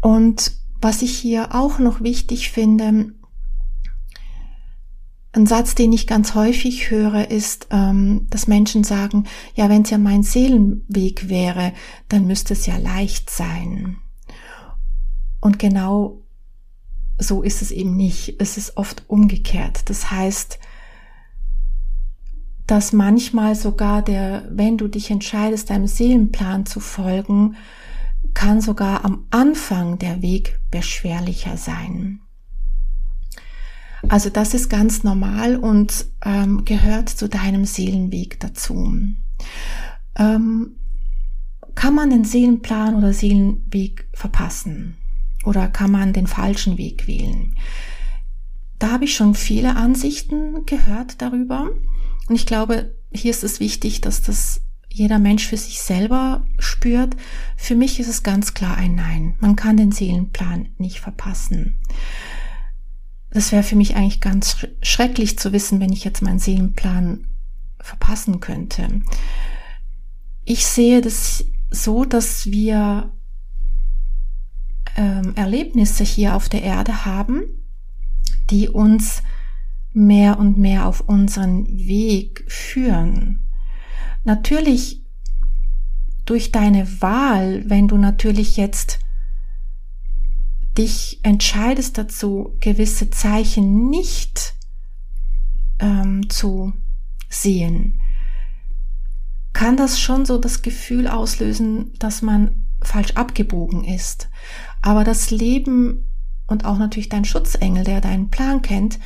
Und 0.00 0.52
was 0.80 1.02
ich 1.02 1.16
hier 1.16 1.54
auch 1.54 1.78
noch 1.78 2.02
wichtig 2.02 2.50
finde, 2.50 3.12
ein 5.34 5.46
Satz, 5.46 5.74
den 5.74 5.92
ich 5.92 6.06
ganz 6.06 6.34
häufig 6.34 6.90
höre, 6.90 7.30
ist, 7.30 7.68
ähm, 7.70 8.26
dass 8.28 8.48
Menschen 8.48 8.84
sagen, 8.84 9.24
ja, 9.54 9.68
wenn 9.70 9.82
es 9.82 9.90
ja 9.90 9.98
mein 9.98 10.22
Seelenweg 10.22 11.28
wäre, 11.28 11.72
dann 12.08 12.26
müsste 12.26 12.52
es 12.52 12.66
ja 12.66 12.76
leicht 12.76 13.30
sein. 13.30 13.96
Und 15.40 15.58
genau 15.58 16.22
so 17.18 17.42
ist 17.42 17.62
es 17.62 17.70
eben 17.70 17.96
nicht. 17.96 18.36
Es 18.40 18.58
ist 18.58 18.76
oft 18.76 19.04
umgekehrt. 19.08 19.88
Das 19.88 20.10
heißt, 20.10 20.58
dass 22.72 22.94
manchmal 22.94 23.54
sogar 23.54 24.00
der, 24.00 24.48
wenn 24.50 24.78
du 24.78 24.88
dich 24.88 25.10
entscheidest, 25.10 25.68
deinem 25.68 25.86
Seelenplan 25.86 26.64
zu 26.64 26.80
folgen, 26.80 27.56
kann 28.32 28.62
sogar 28.62 29.04
am 29.04 29.26
Anfang 29.28 29.98
der 29.98 30.22
Weg 30.22 30.58
beschwerlicher 30.70 31.58
sein. 31.58 32.20
Also 34.08 34.30
das 34.30 34.54
ist 34.54 34.70
ganz 34.70 35.04
normal 35.04 35.56
und 35.56 36.06
ähm, 36.24 36.64
gehört 36.64 37.10
zu 37.10 37.28
deinem 37.28 37.66
Seelenweg 37.66 38.40
dazu. 38.40 38.90
Ähm, 40.16 40.76
kann 41.74 41.94
man 41.94 42.08
den 42.08 42.24
Seelenplan 42.24 42.94
oder 42.94 43.12
Seelenweg 43.12 44.08
verpassen? 44.14 44.96
Oder 45.44 45.68
kann 45.68 45.90
man 45.90 46.14
den 46.14 46.26
falschen 46.26 46.78
Weg 46.78 47.06
wählen? 47.06 47.54
Da 48.78 48.92
habe 48.92 49.04
ich 49.04 49.14
schon 49.14 49.34
viele 49.34 49.76
Ansichten 49.76 50.64
gehört 50.64 51.20
darüber. 51.20 51.68
Und 52.28 52.36
ich 52.36 52.46
glaube, 52.46 52.94
hier 53.12 53.30
ist 53.30 53.44
es 53.44 53.60
wichtig, 53.60 54.00
dass 54.00 54.22
das 54.22 54.60
jeder 54.88 55.18
Mensch 55.18 55.46
für 55.46 55.56
sich 55.56 55.80
selber 55.80 56.46
spürt. 56.58 57.16
Für 57.56 57.74
mich 57.74 57.98
ist 57.98 58.08
es 58.08 58.22
ganz 58.22 58.54
klar 58.54 58.76
ein 58.76 58.94
Nein. 58.94 59.34
Man 59.40 59.56
kann 59.56 59.76
den 59.76 59.92
Seelenplan 59.92 60.68
nicht 60.78 61.00
verpassen 61.00 61.78
das 63.32 63.50
wäre 63.50 63.62
für 63.62 63.76
mich 63.76 63.96
eigentlich 63.96 64.20
ganz 64.20 64.66
schrecklich 64.82 65.38
zu 65.38 65.52
wissen, 65.52 65.80
wenn 65.80 65.92
ich 65.92 66.04
jetzt 66.04 66.22
meinen 66.22 66.38
Seelenplan 66.38 67.26
verpassen 67.80 68.40
könnte. 68.40 69.00
Ich 70.44 70.66
sehe 70.66 71.00
das 71.00 71.44
so, 71.70 72.04
dass 72.04 72.46
wir 72.46 73.10
ähm, 74.96 75.32
Erlebnisse 75.34 76.04
hier 76.04 76.36
auf 76.36 76.48
der 76.48 76.62
Erde 76.62 77.06
haben, 77.06 77.42
die 78.50 78.68
uns 78.68 79.22
mehr 79.92 80.38
und 80.38 80.58
mehr 80.58 80.86
auf 80.86 81.00
unseren 81.00 81.66
Weg 81.66 82.44
führen. 82.48 83.48
Natürlich 84.24 85.04
durch 86.24 86.52
deine 86.52 87.02
Wahl, 87.02 87.64
wenn 87.66 87.88
du 87.88 87.98
natürlich 87.98 88.56
jetzt 88.56 89.00
dich 90.78 91.20
entscheidest 91.22 91.98
dazu, 91.98 92.56
gewisse 92.60 93.10
Zeichen 93.10 93.90
nicht 93.90 94.54
ähm, 95.80 96.28
zu 96.30 96.72
sehen, 97.28 98.00
kann 99.52 99.76
das 99.76 100.00
schon 100.00 100.24
so 100.24 100.38
das 100.38 100.62
Gefühl 100.62 101.08
auslösen, 101.08 101.92
dass 101.98 102.22
man 102.22 102.64
falsch 102.80 103.12
abgebogen 103.12 103.84
ist. 103.84 104.30
Aber 104.80 105.04
das 105.04 105.30
Leben 105.30 106.04
und 106.46 106.64
auch 106.64 106.78
natürlich 106.78 107.08
dein 107.08 107.24
Schutzengel, 107.24 107.84
der 107.84 108.00
deinen 108.00 108.28
Plan 108.28 108.62
kennt, 108.62 108.98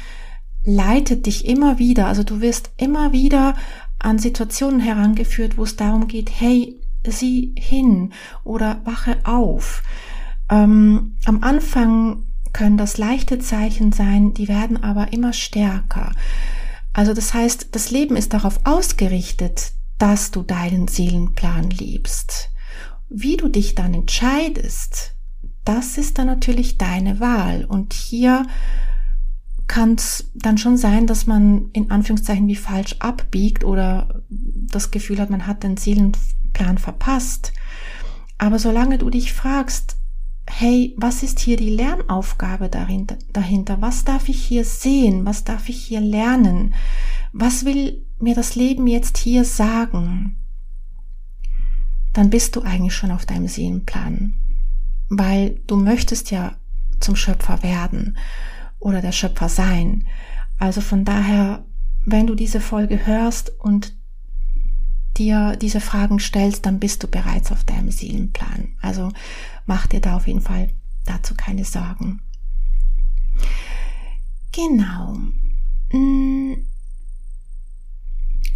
leitet 0.66 1.24
dich 1.26 1.46
immer 1.46 1.78
wieder, 1.78 2.06
also 2.06 2.22
du 2.24 2.40
wirst 2.42 2.70
immer 2.76 3.12
wieder 3.12 3.54
an 3.98 4.18
Situationen 4.18 4.80
herangeführt, 4.80 5.56
wo 5.56 5.62
es 5.62 5.76
darum 5.76 6.08
geht, 6.08 6.30
hey, 6.30 6.78
sieh 7.06 7.54
hin 7.56 8.12
oder 8.44 8.80
wache 8.84 9.16
auf. 9.24 9.82
Ähm, 10.50 11.14
am 11.24 11.42
Anfang 11.42 12.24
können 12.52 12.76
das 12.76 12.98
leichte 12.98 13.38
Zeichen 13.38 13.92
sein, 13.92 14.34
die 14.34 14.48
werden 14.48 14.82
aber 14.82 15.12
immer 15.12 15.32
stärker. 15.32 16.12
Also 16.92 17.14
das 17.14 17.32
heißt, 17.32 17.68
das 17.72 17.90
Leben 17.90 18.16
ist 18.16 18.32
darauf 18.32 18.60
ausgerichtet, 18.64 19.72
dass 19.98 20.30
du 20.30 20.42
deinen 20.42 20.88
Seelenplan 20.88 21.70
liebst. 21.70 22.50
Wie 23.08 23.36
du 23.36 23.48
dich 23.48 23.74
dann 23.74 23.94
entscheidest, 23.94 25.14
das 25.64 25.98
ist 25.98 26.18
dann 26.18 26.26
natürlich 26.26 26.78
deine 26.78 27.20
Wahl. 27.20 27.64
Und 27.64 27.92
hier 27.92 28.46
kann 29.66 29.94
es 29.94 30.30
dann 30.34 30.58
schon 30.58 30.76
sein, 30.76 31.06
dass 31.06 31.26
man 31.26 31.70
in 31.72 31.90
Anführungszeichen 31.90 32.46
wie 32.46 32.56
falsch 32.56 32.96
abbiegt 32.98 33.64
oder 33.64 34.22
das 34.28 34.90
Gefühl 34.90 35.18
hat, 35.20 35.30
man 35.30 35.46
hat 35.46 35.62
den 35.62 35.76
Seelenplan 35.76 36.78
verpasst. 36.78 37.52
Aber 38.38 38.58
solange 38.58 38.98
du 38.98 39.10
dich 39.10 39.32
fragst, 39.32 39.96
hey, 40.48 40.94
was 40.96 41.22
ist 41.22 41.40
hier 41.40 41.56
die 41.56 41.70
Lernaufgabe 41.70 42.68
dahinter? 42.68 43.80
Was 43.80 44.04
darf 44.04 44.28
ich 44.28 44.44
hier 44.44 44.64
sehen? 44.64 45.26
Was 45.26 45.44
darf 45.44 45.68
ich 45.68 45.82
hier 45.82 46.00
lernen? 46.00 46.74
Was 47.32 47.64
will 47.64 48.06
mir 48.20 48.34
das 48.34 48.54
Leben 48.54 48.86
jetzt 48.86 49.18
hier 49.18 49.44
sagen? 49.44 50.36
Dann 52.12 52.30
bist 52.30 52.56
du 52.56 52.62
eigentlich 52.62 52.94
schon 52.94 53.10
auf 53.10 53.26
deinem 53.26 53.48
Seelenplan, 53.48 54.34
weil 55.08 55.60
du 55.66 55.76
möchtest 55.76 56.30
ja 56.30 56.56
zum 57.00 57.16
Schöpfer 57.16 57.62
werden 57.62 58.16
oder 58.78 59.00
der 59.00 59.12
Schöpfer 59.12 59.48
sein. 59.48 60.06
Also 60.58 60.80
von 60.80 61.04
daher, 61.04 61.64
wenn 62.04 62.26
du 62.26 62.34
diese 62.34 62.60
Folge 62.60 63.06
hörst 63.06 63.50
und 63.60 63.94
dir 65.16 65.56
diese 65.56 65.80
Fragen 65.80 66.18
stellst, 66.18 66.66
dann 66.66 66.78
bist 66.78 67.02
du 67.02 67.08
bereits 67.08 67.52
auf 67.52 67.64
deinem 67.64 67.90
Seelenplan. 67.90 68.76
Also 68.80 69.12
mach 69.64 69.86
dir 69.86 70.00
da 70.00 70.16
auf 70.16 70.26
jeden 70.26 70.40
Fall 70.42 70.70
dazu 71.04 71.34
keine 71.34 71.64
Sorgen. 71.64 72.20
Genau. 74.52 75.18
Hm. 75.90 76.66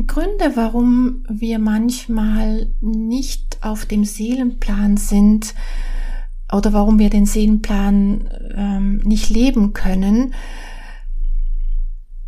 Gründe, 0.06 0.52
warum 0.54 1.24
wir 1.28 1.58
manchmal 1.58 2.72
nicht 2.80 3.58
auf 3.60 3.84
dem 3.84 4.04
Seelenplan 4.04 4.96
sind 4.96 5.54
oder 6.52 6.72
warum 6.72 6.98
wir 6.98 7.10
den 7.10 7.26
Seelenplan 7.26 8.28
ähm, 8.54 8.98
nicht 8.98 9.30
leben 9.30 9.72
können, 9.72 10.34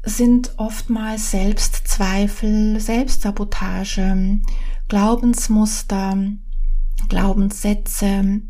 sind 0.05 0.55
oftmals 0.57 1.31
Selbstzweifel, 1.31 2.81
Selbstsabotage, 2.81 4.41
Glaubensmuster, 4.89 6.17
Glaubenssätze, 7.09 8.43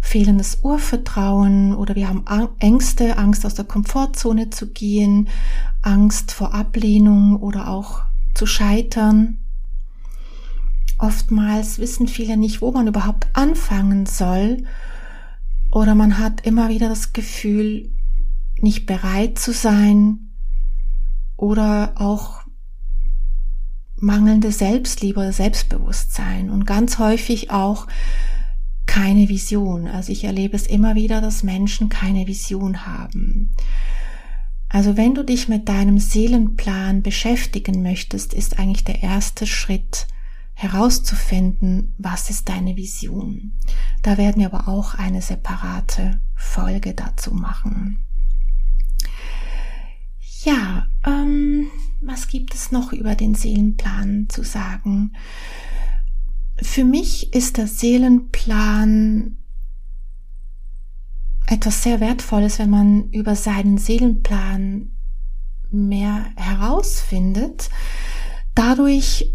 fehlendes 0.00 0.58
Urvertrauen 0.62 1.74
oder 1.74 1.94
wir 1.94 2.08
haben 2.08 2.24
Ängste, 2.58 3.16
Angst 3.16 3.46
aus 3.46 3.54
der 3.54 3.64
Komfortzone 3.64 4.50
zu 4.50 4.70
gehen, 4.70 5.28
Angst 5.82 6.32
vor 6.32 6.54
Ablehnung 6.54 7.36
oder 7.36 7.68
auch 7.68 8.02
zu 8.34 8.46
scheitern. 8.46 9.38
Oftmals 10.98 11.78
wissen 11.78 12.08
viele 12.08 12.36
nicht, 12.36 12.62
wo 12.62 12.70
man 12.70 12.86
überhaupt 12.86 13.26
anfangen 13.32 14.06
soll 14.06 14.64
oder 15.70 15.94
man 15.94 16.18
hat 16.18 16.46
immer 16.46 16.68
wieder 16.68 16.88
das 16.88 17.12
Gefühl, 17.12 17.90
nicht 18.60 18.86
bereit 18.86 19.38
zu 19.38 19.52
sein 19.52 20.30
oder 21.36 21.94
auch 21.96 22.42
mangelnde 23.96 24.52
Selbstliebe 24.52 25.18
oder 25.20 25.32
Selbstbewusstsein 25.32 26.50
und 26.50 26.66
ganz 26.66 26.98
häufig 26.98 27.50
auch 27.50 27.86
keine 28.86 29.28
Vision. 29.28 29.88
Also 29.88 30.12
ich 30.12 30.24
erlebe 30.24 30.56
es 30.56 30.66
immer 30.66 30.94
wieder, 30.94 31.20
dass 31.20 31.42
Menschen 31.42 31.88
keine 31.88 32.26
Vision 32.26 32.86
haben. 32.86 33.50
Also 34.68 34.96
wenn 34.96 35.14
du 35.14 35.24
dich 35.24 35.48
mit 35.48 35.68
deinem 35.68 35.98
Seelenplan 35.98 37.02
beschäftigen 37.02 37.82
möchtest, 37.82 38.34
ist 38.34 38.58
eigentlich 38.58 38.84
der 38.84 39.02
erste 39.02 39.46
Schritt 39.46 40.06
herauszufinden, 40.54 41.94
was 41.98 42.30
ist 42.30 42.48
deine 42.48 42.76
Vision. 42.76 43.52
Da 44.02 44.16
werden 44.16 44.40
wir 44.40 44.52
aber 44.52 44.68
auch 44.68 44.94
eine 44.94 45.20
separate 45.20 46.20
Folge 46.34 46.94
dazu 46.94 47.34
machen. 47.34 48.04
Ja, 50.44 50.86
ähm, 51.06 51.70
was 52.00 52.28
gibt 52.28 52.54
es 52.54 52.70
noch 52.70 52.92
über 52.92 53.14
den 53.14 53.34
Seelenplan 53.34 54.28
zu 54.28 54.42
sagen? 54.44 55.12
Für 56.62 56.84
mich 56.84 57.32
ist 57.34 57.56
der 57.56 57.66
Seelenplan 57.66 59.36
etwas 61.46 61.82
sehr 61.82 62.00
Wertvolles, 62.00 62.58
wenn 62.58 62.70
man 62.70 63.10
über 63.10 63.36
seinen 63.36 63.78
Seelenplan 63.78 64.90
mehr 65.70 66.26
herausfindet. 66.36 67.70
Dadurch 68.54 69.34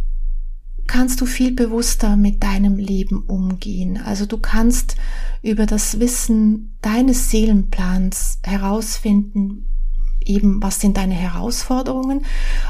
kannst 0.89 1.21
du 1.21 1.27
viel 1.27 1.53
bewusster 1.53 2.17
mit 2.17 2.41
deinem 2.41 2.77
Leben 2.77 3.21
umgehen. 3.21 4.01
Also 4.03 4.25
du 4.25 4.39
kannst 4.39 4.95
über 5.43 5.67
das 5.67 5.99
Wissen 5.99 6.75
deines 6.81 7.29
Seelenplans 7.29 8.39
herausfinden, 8.43 9.67
eben 10.25 10.63
was 10.63 10.81
sind 10.81 10.97
deine 10.97 11.13
Herausforderungen, 11.13 12.25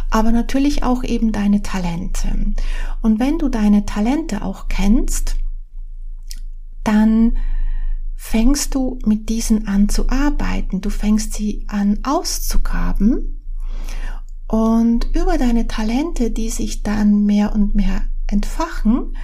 aber 0.10 0.34
natürlich 0.34 0.84
auch 0.84 1.05
eben 1.05 1.32
deine 1.32 1.63
Talente. 1.63 2.27
Und 3.01 3.19
wenn 3.21 3.39
du 3.39 3.47
deine 3.47 3.86
Talente 3.86 4.43
auch 4.43 4.67
kennst, 4.67 5.38
dann 6.84 7.38
fängst 8.17 8.75
du 8.75 8.99
mit 9.05 9.29
diesen 9.29 9.65
an 9.65 9.88
zu 9.88 10.10
arbeiten. 10.10 10.82
Du 10.82 10.89
fängst 10.89 11.36
sie 11.36 11.63
an 11.69 11.99
auszugraben 12.03 13.38
und 14.49 15.15
über 15.15 15.38
deine 15.38 15.67
Talente, 15.67 16.31
die 16.31 16.49
sich 16.49 16.81
dann 16.81 17.23
mehr 17.25 17.53
und 17.53 17.75
mehr 17.75 18.01
entfachen, 18.25 19.15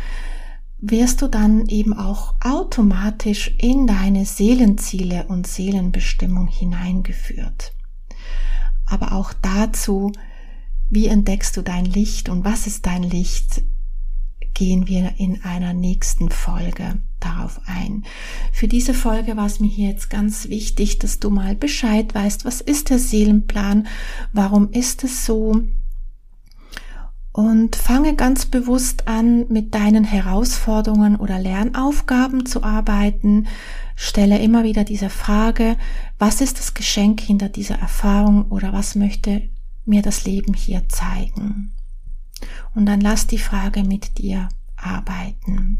wirst 0.77 1.23
du 1.23 1.27
dann 1.27 1.65
eben 1.65 1.93
auch 1.97 2.35
automatisch 2.41 3.47
in 3.57 3.87
deine 3.87 4.25
Seelenziele 4.25 5.25
und 5.25 5.47
Seelenbestimmung 5.47 6.45
hineingeführt. 6.45 7.73
Aber 8.85 9.13
auch 9.13 9.33
dazu, 9.33 10.11
wie 10.91 11.07
entdeckst 11.07 11.57
du 11.57 11.63
dein 11.63 11.85
Licht 11.85 12.29
und 12.29 12.45
was 12.45 12.67
ist 12.67 12.85
dein 12.85 13.01
Licht, 13.01 13.63
gehen 14.53 14.87
wir 14.87 15.15
in 15.17 15.43
einer 15.43 15.73
nächsten 15.73 16.29
Folge 16.29 17.01
darauf 17.25 17.59
ein. 17.65 18.03
Für 18.51 18.67
diese 18.67 18.93
Folge 18.93 19.35
war 19.35 19.47
es 19.47 19.59
mir 19.59 19.67
hier 19.67 19.89
jetzt 19.89 20.09
ganz 20.09 20.49
wichtig, 20.49 20.99
dass 20.99 21.19
du 21.19 21.29
mal 21.29 21.55
Bescheid 21.55 22.13
weißt, 22.13 22.45
was 22.45 22.61
ist 22.61 22.89
der 22.89 22.99
Seelenplan, 22.99 23.87
warum 24.33 24.71
ist 24.71 25.03
es 25.03 25.25
so, 25.25 25.63
und 27.35 27.75
fange 27.75 28.15
ganz 28.15 28.45
bewusst 28.45 29.09
an, 29.09 29.45
mit 29.49 29.75
deinen 29.75 30.05
Herausforderungen 30.05 31.17
oder 31.17 31.37
Lernaufgaben 31.37 32.45
zu 32.45 32.63
arbeiten. 32.63 33.47
Stelle 33.97 34.39
immer 34.39 34.63
wieder 34.63 34.85
diese 34.85 35.09
Frage, 35.09 35.75
was 36.17 36.39
ist 36.39 36.59
das 36.59 36.73
Geschenk 36.73 37.19
hinter 37.19 37.49
dieser 37.49 37.75
Erfahrung 37.75 38.49
oder 38.51 38.71
was 38.71 38.95
möchte 38.95 39.49
mir 39.83 40.01
das 40.01 40.23
Leben 40.23 40.53
hier 40.53 40.87
zeigen? 40.87 41.73
Und 42.73 42.85
dann 42.85 43.01
lass 43.01 43.27
die 43.27 43.37
Frage 43.37 43.83
mit 43.83 44.17
dir 44.17 44.47
arbeiten. 44.77 45.79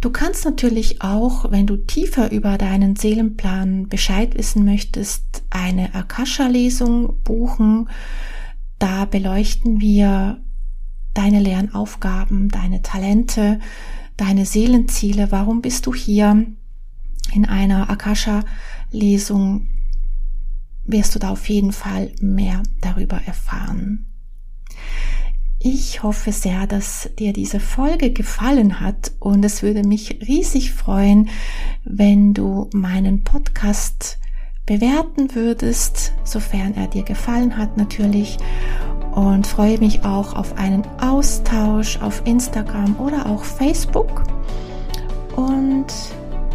Du 0.00 0.10
kannst 0.10 0.44
natürlich 0.44 1.02
auch, 1.02 1.50
wenn 1.50 1.66
du 1.66 1.76
tiefer 1.76 2.30
über 2.30 2.56
deinen 2.56 2.94
Seelenplan 2.96 3.88
Bescheid 3.88 4.36
wissen 4.38 4.64
möchtest, 4.64 5.42
eine 5.50 5.94
Akasha-Lesung 5.94 7.20
buchen 7.24 7.88
da 8.78 9.04
beleuchten 9.04 9.80
wir 9.80 10.40
deine 11.14 11.40
Lernaufgaben, 11.40 12.48
deine 12.48 12.82
Talente, 12.82 13.58
deine 14.16 14.46
Seelenziele. 14.46 15.32
Warum 15.32 15.62
bist 15.62 15.86
du 15.86 15.94
hier? 15.94 16.46
In 17.32 17.44
einer 17.44 17.90
Akasha-Lesung 17.90 19.68
wirst 20.84 21.14
du 21.14 21.18
da 21.18 21.30
auf 21.30 21.48
jeden 21.48 21.72
Fall 21.72 22.12
mehr 22.20 22.62
darüber 22.80 23.20
erfahren. 23.26 24.06
Ich 25.60 26.04
hoffe 26.04 26.30
sehr, 26.30 26.68
dass 26.68 27.10
dir 27.18 27.32
diese 27.32 27.58
Folge 27.58 28.12
gefallen 28.12 28.78
hat 28.80 29.10
und 29.18 29.44
es 29.44 29.62
würde 29.62 29.82
mich 29.82 30.20
riesig 30.26 30.72
freuen, 30.72 31.30
wenn 31.84 32.32
du 32.32 32.70
meinen 32.72 33.24
Podcast 33.24 34.18
bewerten 34.66 35.34
würdest, 35.34 36.12
sofern 36.22 36.74
er 36.74 36.86
dir 36.86 37.02
gefallen 37.02 37.56
hat 37.56 37.76
natürlich. 37.76 38.38
Und 39.14 39.48
freue 39.48 39.78
mich 39.78 40.04
auch 40.04 40.34
auf 40.34 40.56
einen 40.56 40.86
Austausch 41.00 42.00
auf 42.00 42.22
Instagram 42.24 42.94
oder 43.00 43.26
auch 43.26 43.42
Facebook. 43.42 44.22
Und 45.34 45.86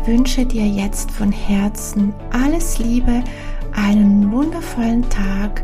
wünsche 0.05 0.45
dir 0.45 0.65
jetzt 0.65 1.11
von 1.11 1.33
Herzen 1.33 2.13
alles 2.31 2.79
Liebe, 2.79 3.21
einen 3.73 4.31
wundervollen 4.31 5.09
Tag 5.09 5.63